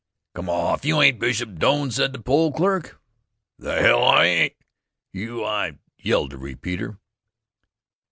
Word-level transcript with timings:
"Come 0.33 0.49
off. 0.49 0.83
You 0.83 0.99
ain't 0.99 1.19
Bishop 1.19 1.59
Doane," 1.59 1.91
said 1.91 2.11
the 2.11 2.17
poll 2.17 2.51
clerk. 2.51 2.99
"The 3.59 3.79
hell 3.79 4.03
I 4.03 4.25
ain't, 4.25 4.53
you 5.13 5.45
I" 5.45 5.77
yelled 5.99 6.31
the 6.31 6.39
repeater. 6.39 6.97